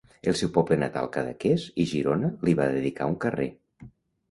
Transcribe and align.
El 0.29 0.35
seu 0.37 0.49
poble 0.53 0.77
natal 0.83 1.09
Cadaqués 1.17 1.67
i 1.85 1.87
Girona 1.93 2.33
li 2.49 2.57
va 2.63 2.69
dedicar 2.73 3.13
un 3.13 3.17
carrer. 3.29 3.49